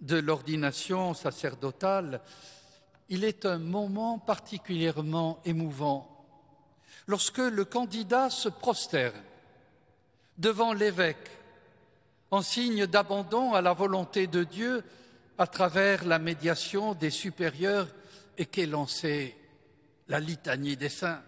[0.00, 2.20] de l'ordination sacerdotale,
[3.08, 6.14] il est un moment particulièrement émouvant
[7.06, 9.22] lorsque le candidat se prosterne
[10.36, 11.30] devant l'évêque
[12.30, 14.84] en signe d'abandon à la volonté de Dieu
[15.38, 17.88] à travers la médiation des supérieurs
[18.36, 19.36] et qu'est lancée
[20.08, 21.22] la litanie des saints.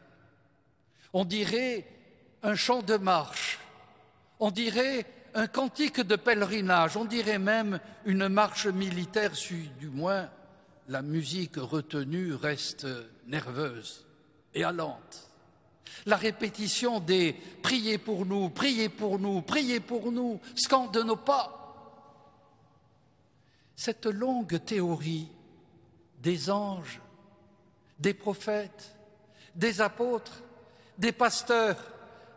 [1.13, 1.87] On dirait
[2.43, 3.59] un chant de marche,
[4.41, 10.29] on dirait un cantique de pèlerinage, on dirait même une marche militaire, si du moins
[10.89, 12.87] la musique retenue reste
[13.27, 14.05] nerveuse
[14.55, 15.29] et allante.
[16.07, 21.60] La répétition des priez pour nous, priez pour nous, priez pour nous, scande nos pas
[23.81, 25.27] cette longue théorie
[26.23, 27.01] des anges,
[27.99, 28.95] des prophètes,
[29.55, 30.43] des apôtres,
[30.99, 31.79] des pasteurs,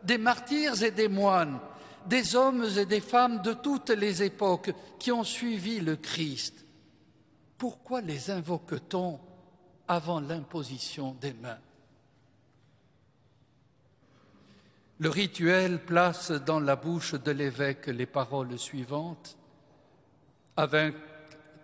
[0.02, 1.60] des martyrs et des moines,
[2.06, 6.64] des hommes et des femmes de toutes les époques qui ont suivi le Christ.
[7.58, 9.20] Pourquoi les invoque-t-on
[9.86, 11.60] avant l'imposition des mains?
[14.98, 19.36] Le rituel place dans la bouche de l'évêque les paroles suivantes
[20.56, 20.94] avec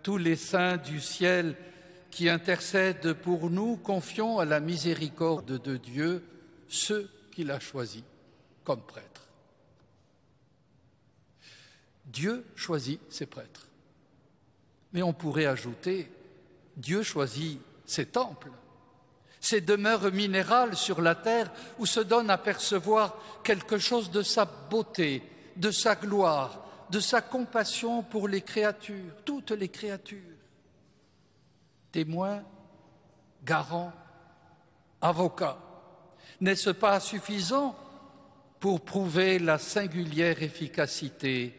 [0.03, 1.55] tous les saints du ciel
[2.09, 6.23] qui intercèdent pour nous, confions à la miséricorde de Dieu
[6.67, 8.03] ceux qu'il a choisis
[8.63, 9.27] comme prêtres.
[12.05, 13.67] Dieu choisit ses prêtres.
[14.93, 16.11] Mais on pourrait ajouter,
[16.75, 18.51] Dieu choisit ses temples,
[19.39, 24.45] ses demeures minérales sur la terre où se donne à percevoir quelque chose de sa
[24.45, 25.23] beauté,
[25.55, 30.19] de sa gloire, de sa compassion pour les créatures, toutes les créatures.
[31.91, 32.43] Témoins,
[33.43, 33.93] garants,
[34.99, 35.57] avocats,
[36.41, 37.75] n'est-ce pas suffisant
[38.59, 41.55] pour prouver la singulière efficacité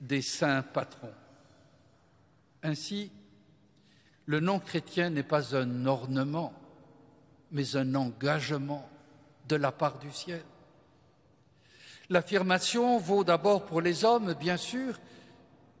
[0.00, 1.14] des saints patrons?
[2.62, 3.10] Ainsi,
[4.26, 6.52] le nom chrétien n'est pas un ornement,
[7.50, 8.88] mais un engagement
[9.48, 10.42] de la part du ciel.
[12.10, 14.98] L'affirmation vaut d'abord pour les hommes, bien sûr,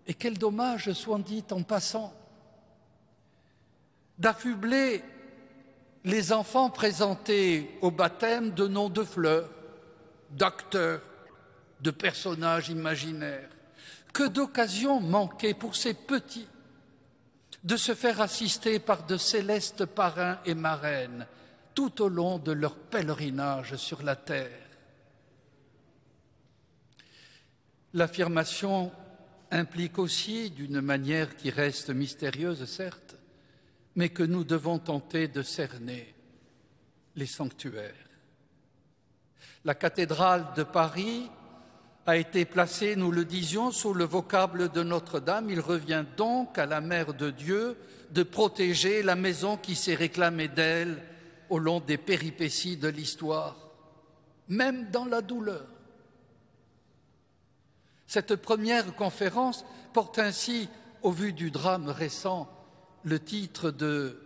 [0.06, 2.14] et quel dommage soit dit en passant.
[4.18, 5.02] d'affubler
[6.04, 9.48] les enfants présentés au baptême de noms de fleurs,
[10.30, 11.00] d'acteurs,
[11.80, 13.48] de personnages imaginaires.
[14.12, 16.48] Que d'occasions manquées pour ces petits
[17.64, 21.26] de se faire assister par de célestes parrains et marraines
[21.74, 24.69] tout au long de leur pèlerinage sur la terre.
[27.94, 28.92] L'affirmation
[29.50, 33.16] implique aussi, d'une manière qui reste mystérieuse certes,
[33.96, 36.14] mais que nous devons tenter de cerner
[37.16, 37.94] les sanctuaires.
[39.64, 41.28] La cathédrale de Paris
[42.06, 45.50] a été placée, nous le disions, sous le vocable de Notre-Dame.
[45.50, 47.76] Il revient donc à la Mère de Dieu
[48.10, 51.02] de protéger la maison qui s'est réclamée d'elle
[51.50, 53.56] au long des péripéties de l'histoire,
[54.48, 55.66] même dans la douleur.
[58.10, 60.68] Cette première conférence porte ainsi,
[61.02, 62.50] au vu du drame récent,
[63.04, 64.20] le titre de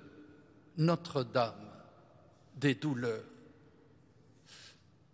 [0.79, 1.71] Notre-Dame
[2.57, 3.27] des douleurs.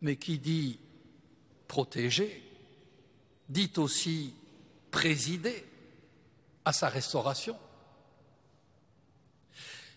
[0.02, 0.78] Mais qui dit
[1.66, 2.48] protéger,
[3.48, 4.34] dit aussi
[4.92, 5.66] présider
[6.64, 7.56] à sa restauration.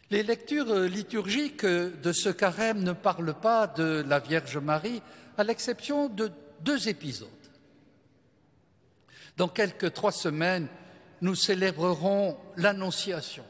[0.09, 5.03] Les lectures liturgiques de ce carême ne parlent pas de la Vierge Marie,
[5.37, 7.42] à l'exception de deux épisodes.
[9.37, 10.67] Dans quelques trois semaines,
[11.21, 13.45] nous célébrerons l'Annonciation.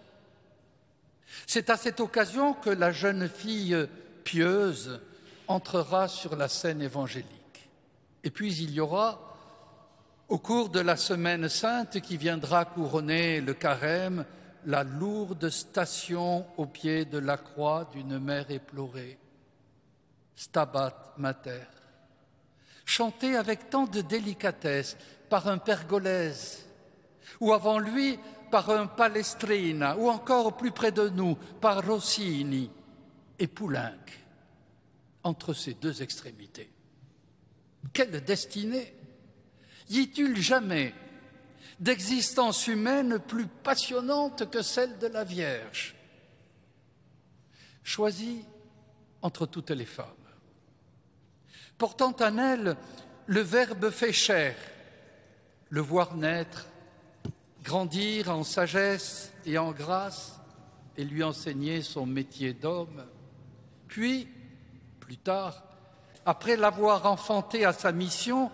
[1.48, 3.88] C'est à cette occasion que la jeune fille
[4.24, 5.02] pieuse
[5.48, 7.70] entrera sur la scène évangélique.
[8.24, 9.36] Et puis il y aura,
[10.30, 14.26] au cours de la semaine sainte qui viendra couronner le carême,
[14.66, 19.18] la lourde station au pied de la croix d'une mère éplorée,
[20.36, 21.66] Stabat Mater,
[22.86, 24.98] chantée avec tant de délicatesse
[25.34, 26.64] par un pergolèse,
[27.40, 28.20] ou avant lui
[28.52, 32.70] par un Palestrina, ou encore plus près de nous par Rossini
[33.40, 34.06] et Poulenc,
[35.24, 36.70] entre ces deux extrémités.
[37.94, 38.94] Quelle destinée
[39.90, 40.94] Y a-t-il jamais
[41.80, 45.96] d'existence humaine plus passionnante que celle de la Vierge,
[47.82, 48.46] choisie
[49.24, 50.30] entre toutes les femmes,
[51.80, 52.78] portant en elle
[53.26, 54.56] le Verbe fait chair,
[55.74, 56.68] le voir naître
[57.64, 60.40] grandir en sagesse et en grâce
[60.98, 63.04] et lui enseigner son métier d'homme.
[63.88, 64.28] Puis,
[65.00, 65.64] plus tard,
[66.28, 68.52] après l'avoir enfanté à sa mission,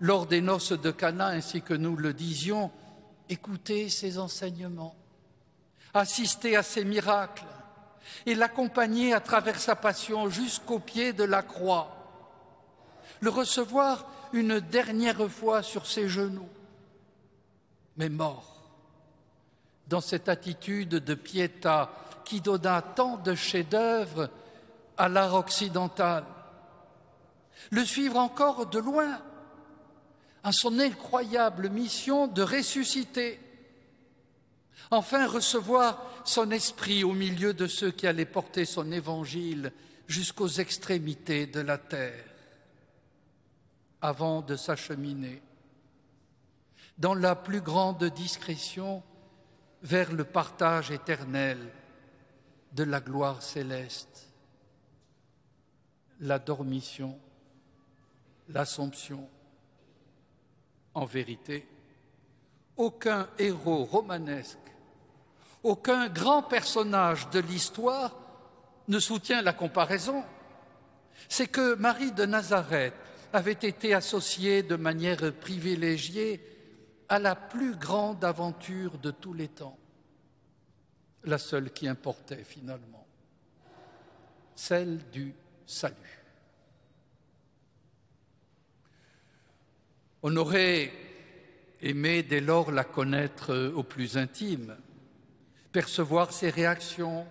[0.00, 2.70] lors des noces de Cana, ainsi que nous le disions,
[3.30, 4.94] écouter ses enseignements,
[5.94, 7.46] assister à ses miracles
[8.26, 11.96] et l'accompagner à travers sa passion jusqu'au pied de la croix,
[13.20, 16.50] le recevoir une dernière fois sur ses genoux,
[17.98, 18.62] mais mort,
[19.88, 21.92] dans cette attitude de piéta
[22.24, 24.30] qui donna tant de chefs-d'œuvre
[24.96, 26.24] à l'art occidental.
[27.70, 29.20] Le suivre encore de loin
[30.44, 33.40] à son incroyable mission de ressusciter.
[34.90, 39.72] Enfin, recevoir son esprit au milieu de ceux qui allaient porter son évangile
[40.06, 42.24] jusqu'aux extrémités de la terre,
[44.00, 45.42] avant de s'acheminer
[46.98, 49.02] dans la plus grande discrétion
[49.82, 51.58] vers le partage éternel
[52.72, 54.28] de la gloire céleste,
[56.20, 57.18] la dormition,
[58.48, 59.28] l'assomption.
[60.94, 61.68] En vérité,
[62.76, 64.58] aucun héros romanesque,
[65.62, 68.16] aucun grand personnage de l'histoire
[68.88, 70.24] ne soutient la comparaison.
[71.28, 72.94] C'est que Marie de Nazareth
[73.32, 76.57] avait été associée de manière privilégiée
[77.08, 79.78] à la plus grande aventure de tous les temps,
[81.24, 83.06] la seule qui importait finalement,
[84.54, 85.34] celle du
[85.66, 85.94] salut.
[90.22, 90.92] On aurait
[91.80, 94.76] aimé dès lors la connaître au plus intime,
[95.72, 97.26] percevoir ses réactions,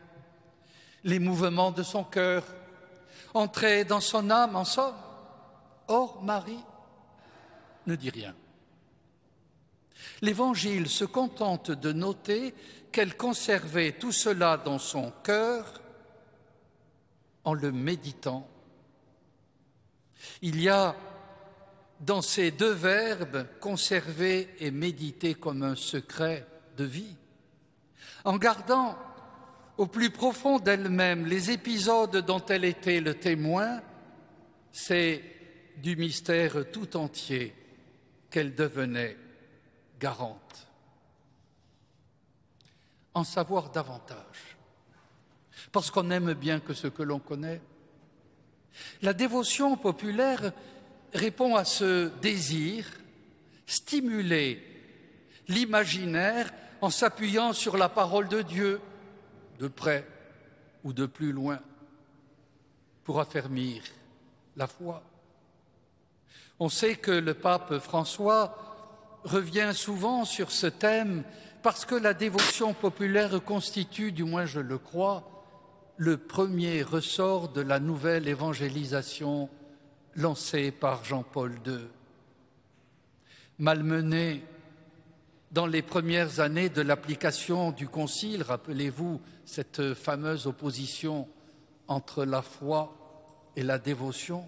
[1.04, 2.46] les mouvements de son cœur,
[3.34, 4.96] entrer dans son âme en somme.
[5.88, 6.64] Or, Marie
[7.86, 8.34] ne dit rien.
[10.22, 12.54] L'Évangile se contente de noter
[12.92, 15.82] qu'elle conservait tout cela dans son cœur
[17.44, 18.48] en le méditant.
[20.42, 20.96] Il y a
[22.00, 26.46] dans ces deux verbes conserver et méditer comme un secret
[26.78, 27.16] de vie,
[28.24, 28.98] en gardant
[29.78, 33.82] au plus profond d'elle-même les épisodes dont elle était le témoin,
[34.72, 35.24] c'est
[35.78, 37.54] du mystère tout entier
[38.30, 39.18] qu'elle devenait
[40.00, 40.68] garante.
[43.14, 44.58] En savoir davantage,
[45.72, 47.62] parce qu'on aime bien que ce que l'on connaît.
[49.02, 50.52] La dévotion populaire
[51.14, 52.86] répond à ce désir,
[53.66, 54.64] stimuler
[55.48, 58.80] l'imaginaire en s'appuyant sur la parole de Dieu,
[59.58, 60.08] de près
[60.84, 61.60] ou de plus loin,
[63.04, 63.82] pour affermir
[64.56, 65.04] la foi.
[66.60, 68.77] On sait que le pape François
[69.28, 71.24] revient souvent sur ce thème
[71.62, 75.30] parce que la dévotion populaire constitue, du moins je le crois,
[75.98, 79.50] le premier ressort de la nouvelle évangélisation
[80.16, 81.88] lancée par Jean-Paul II.
[83.60, 84.44] Malmené
[85.52, 91.28] dans les premières années de l'application du Concile, rappelez-vous cette fameuse opposition
[91.88, 92.94] entre la foi
[93.56, 94.46] et la dévotion,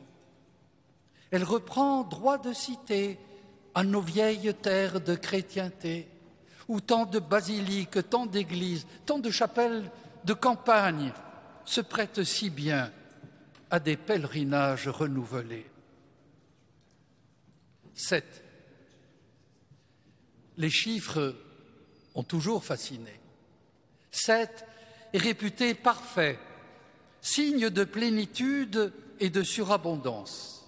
[1.31, 3.17] elle reprend droit de cité
[3.79, 6.09] à nos vieilles terres de chrétienté,
[6.67, 9.89] où tant de basiliques, tant d'églises, tant de chapelles
[10.25, 11.13] de campagne
[11.63, 12.91] se prête si bien
[13.71, 15.65] à des pèlerinages renouvelés.
[17.93, 18.43] 7.
[20.57, 21.33] Les chiffres
[22.15, 23.17] ont toujours fasciné.
[24.11, 24.65] 7
[25.13, 26.37] est réputé parfait,
[27.21, 30.67] signe de plénitude et de surabondance.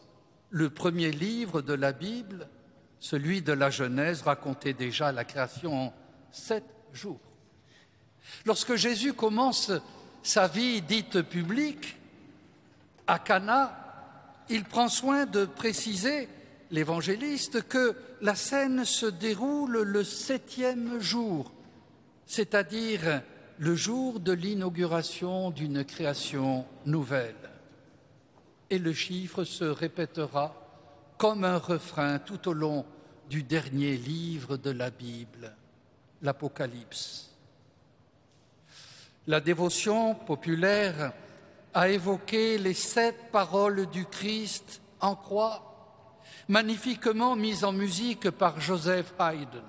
[0.50, 2.48] Le premier livre de la Bible,
[3.02, 5.94] celui de la Genèse, racontait déjà la création en
[6.32, 7.20] sept jours.
[8.46, 9.72] Lorsque Jésus commence
[10.22, 11.98] sa vie dite publique,
[13.08, 16.30] à Cana, il prend soin de préciser,
[16.70, 21.52] l'évangéliste, que la scène se déroule le septième jour,
[22.28, 23.24] c'est-à-dire
[23.58, 27.36] le jour de l'inauguration d'une création nouvelle.
[28.70, 30.61] Et le chiffre se répétera
[31.22, 32.84] comme un refrain tout au long
[33.30, 35.56] du dernier livre de la Bible,
[36.24, 37.30] l'Apocalypse.
[39.28, 41.14] La dévotion populaire
[41.76, 46.10] a évoqué les sept paroles du Christ en croix,
[46.48, 49.62] magnifiquement mises en musique par Joseph Haydn,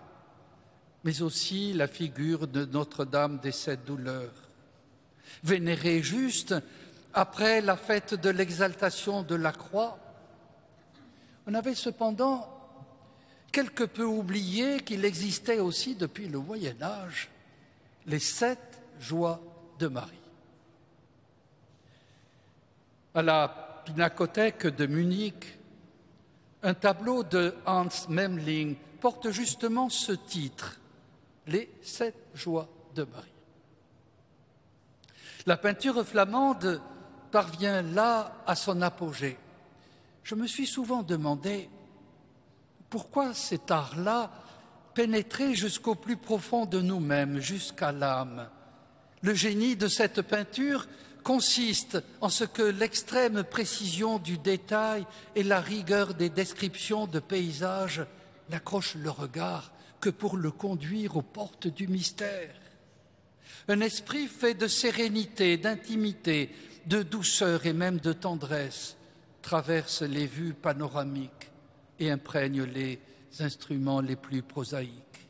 [1.04, 4.48] mais aussi la figure de Notre-Dame des sept douleurs,
[5.44, 6.54] vénérée juste
[7.12, 9.98] après la fête de l'exaltation de la croix.
[11.46, 12.48] On avait cependant
[13.50, 17.28] quelque peu oublié qu'il existait aussi depuis le Moyen Âge
[18.06, 19.40] les sept joie
[19.78, 20.10] de Marie.
[23.14, 25.58] À la Pinacothèque de Munich,
[26.62, 30.78] un tableau de Hans Memling porte justement ce titre,
[31.48, 33.28] Les sept joies de Marie.
[35.46, 36.80] La peinture flamande
[37.32, 39.36] parvient là à son apogée.
[40.22, 41.68] Je me suis souvent demandé
[42.90, 44.30] pourquoi cet art-là
[44.94, 48.48] pénétrait jusqu'au plus profond de nous-mêmes, jusqu'à l'âme,
[49.22, 50.86] le génie de cette peinture
[51.22, 55.06] consiste en ce que l'extrême précision du détail
[55.36, 58.04] et la rigueur des descriptions de paysages
[58.50, 62.54] n'accrochent le regard que pour le conduire aux portes du mystère.
[63.68, 66.50] Un esprit fait de sérénité, d'intimité,
[66.86, 68.96] de douceur et même de tendresse
[69.42, 71.50] traverse les vues panoramiques
[71.98, 72.98] et imprègne les
[73.40, 75.28] instruments les plus prosaïques.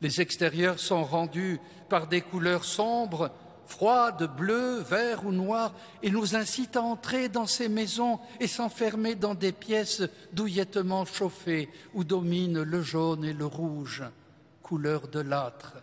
[0.00, 1.58] Les extérieurs sont rendus
[1.88, 3.30] par des couleurs sombres,
[3.66, 9.14] froides, bleues, verts ou noires, et nous incitent à entrer dans ces maisons et s'enfermer
[9.14, 10.02] dans des pièces
[10.32, 14.02] douillettement chauffées où dominent le jaune et le rouge,
[14.62, 15.74] couleur de l'âtre,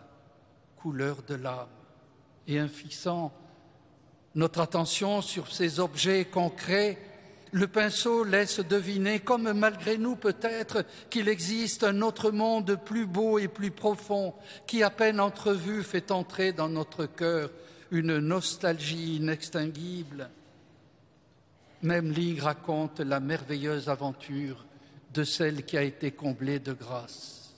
[0.76, 1.68] couleur de l'âme.
[2.46, 3.32] Et en fixant
[4.34, 6.98] notre attention sur ces objets concrets,
[7.52, 13.38] le pinceau laisse deviner, comme malgré nous peut-être, qu'il existe un autre monde plus beau
[13.38, 14.34] et plus profond,
[14.66, 17.50] qui à peine entrevu fait entrer dans notre cœur
[17.90, 20.30] une nostalgie inextinguible.
[21.82, 24.64] Même Ligue raconte la merveilleuse aventure
[25.12, 27.54] de celle qui a été comblée de grâce.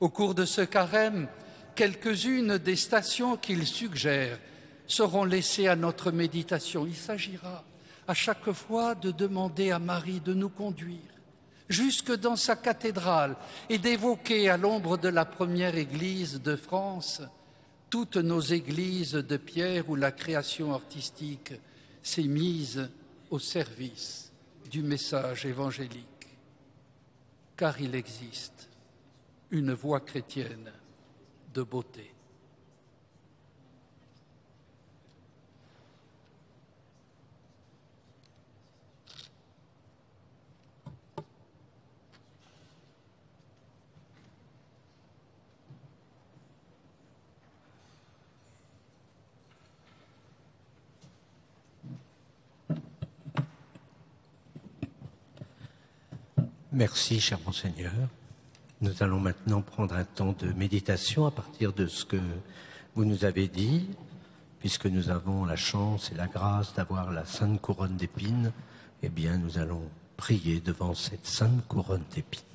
[0.00, 1.28] Au cours de ce carême,
[1.76, 4.40] quelques-unes des stations qu'il suggère
[4.88, 6.84] seront laissées à notre méditation.
[6.84, 7.64] Il s'agira
[8.10, 10.98] à chaque fois de demander à Marie de nous conduire
[11.68, 13.36] jusque dans sa cathédrale
[13.68, 17.22] et d'évoquer à l'ombre de la première église de France
[17.88, 21.52] toutes nos églises de pierre où la création artistique
[22.02, 22.90] s'est mise
[23.30, 24.32] au service
[24.68, 26.36] du message évangélique.
[27.56, 28.68] Car il existe
[29.52, 30.72] une voie chrétienne
[31.54, 32.09] de beauté.
[56.72, 57.90] Merci, cher monseigneur.
[58.80, 62.20] Nous allons maintenant prendre un temps de méditation à partir de ce que
[62.94, 63.88] vous nous avez dit,
[64.60, 68.52] puisque nous avons la chance et la grâce d'avoir la sainte couronne d'épines.
[69.02, 69.82] Eh bien, nous allons
[70.16, 72.49] prier devant cette sainte couronne d'épines.